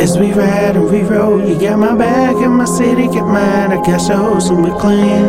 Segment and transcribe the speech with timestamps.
[0.00, 3.72] As we ride and we roll, you got my back and my city get mine.
[3.72, 5.26] I got shows and we clean.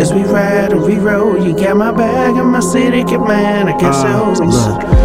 [0.00, 3.68] As we ride and we roll, you got my back and my city get mine.
[3.68, 4.95] I got Uh, shows and you doing,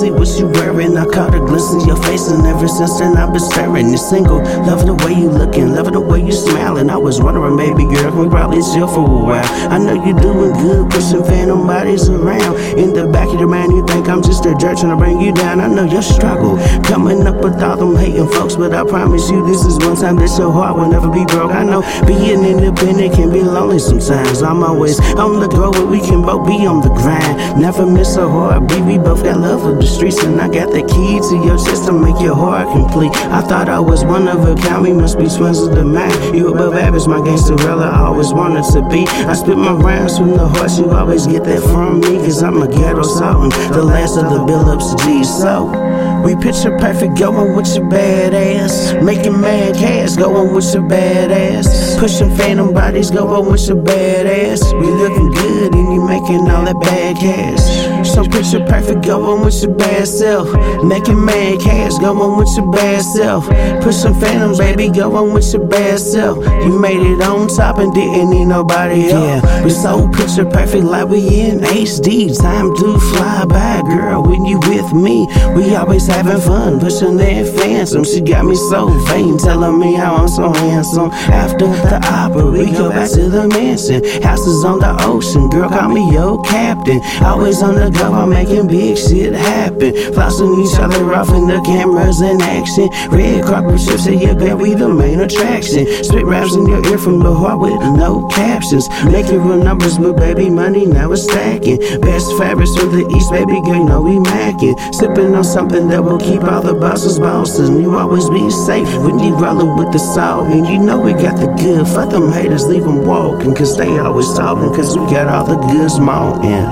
[0.00, 0.16] girl?
[0.16, 0.96] What you wearing?
[0.96, 3.88] I caught a glimpse of your face, and ever since then I've been staring.
[3.88, 6.90] You're single, loving the way you looking, loving the way you smiling.
[6.90, 9.72] I was wondering, maybe, girl, we probably chill for a while.
[9.72, 12.56] I know you're doing good, pushing phantom bodies around.
[12.78, 15.20] In the back of your mind, you think I'm just a jerk trying to bring
[15.20, 15.60] you down.
[15.60, 19.46] I know your struggle, coming up with all them hating folks, but I promise you,
[19.46, 21.52] this is one time that your heart will never be broke.
[21.52, 24.42] I know being independent can be lonely sometimes.
[24.42, 27.60] I'm always on the go, but we can both be on the grind.
[27.60, 28.84] Never miss a heartbeat.
[28.84, 31.92] We both got love for the streets, and I got the key to your to
[31.92, 33.12] make your heart complete.
[33.30, 34.82] I thought I was one of a kind.
[34.82, 36.34] We must be twins of the mind.
[36.34, 37.90] You above average, my gangsterella.
[37.92, 39.06] I always wanted to be.
[39.06, 40.72] I spit my rhymes from the heart.
[40.78, 44.38] You always get that from me, cause I'm a ghetto sultan, the last of the
[44.38, 45.28] Billups G's.
[45.28, 45.95] So.
[46.26, 49.00] We picture perfect going with your badass.
[49.00, 52.00] Making mad cash going with your badass.
[52.00, 54.60] Pushing phantom bodies going with your badass.
[54.80, 58.06] We looking good and you making all that bad cash.
[58.12, 60.52] So picture perfect going with your bad self.
[60.82, 63.46] Making mad cash going with your bad self.
[63.84, 66.38] Pushing phantom baby going with your bad self.
[66.64, 69.44] You made it on top and didn't need nobody else.
[69.44, 72.36] Yeah, we so picture perfect like we in HD.
[72.36, 75.28] Time to fly by, girl, when you with me.
[75.54, 78.04] We always having fun, pushing that phantom.
[78.04, 81.10] She got me so vain, telling me how I'm so handsome.
[81.12, 84.02] After the opera, we go back to the mansion.
[84.22, 87.00] Houses on the ocean, girl, call me your captain.
[87.22, 89.92] Always on the go, I'm making big shit happen.
[90.14, 92.88] Flossing each other off in the cameras in action.
[93.10, 95.86] Red carpet trips, say yeah, bet we the main attraction.
[96.02, 98.88] Spit raps in your ear from the heart with no captions.
[99.04, 101.78] Making real numbers, but baby, money now it's stacking.
[102.00, 104.74] Best fabrics from the east, baby girl, you know we macking.
[104.94, 107.80] Sipping on something that will keep all the bosses bouncing.
[107.80, 110.48] You always be safe when you rollin' with the salt.
[110.48, 111.86] And you know we got the good.
[111.88, 113.54] Fuck them haters, leave them walking.
[113.54, 114.74] Cause they always talking.
[114.74, 116.66] Cause we got all the goods smoking.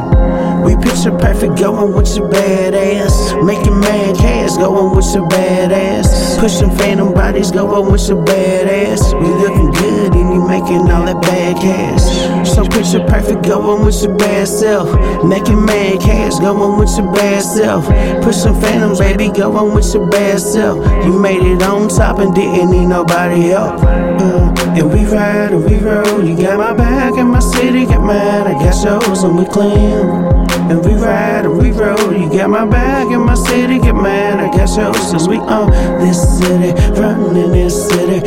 [0.64, 3.44] We picture perfect going with your badass.
[3.44, 6.38] Making mad cash going with your badass.
[6.40, 9.12] Pushing phantom bodies going with your badass.
[9.20, 12.48] We looking good and you making all that bad cash.
[12.48, 14.88] So picture perfect going with your bad self.
[15.24, 17.86] Making mad cash going with your bad self.
[18.22, 20.78] Pushing phantom baby going with your bad self.
[21.04, 23.82] You made it on top and didn't need nobody else.
[23.82, 26.24] Uh, and we ride and we roll.
[26.24, 28.46] You got my back and my city got mine.
[28.46, 30.44] I got shows and we clean.
[30.70, 32.12] And we ride and we roll.
[32.12, 34.38] You got my back and my city get mine.
[34.40, 38.23] I got shows since we own this city, running this city.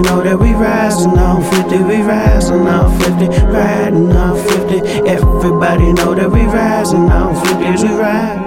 [0.00, 5.08] Know that we rising on 50, we rising on 50, riding on 50.
[5.08, 8.40] Everybody know that we rising on 50, we ride.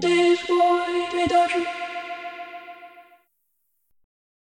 [0.00, 1.79] This boy,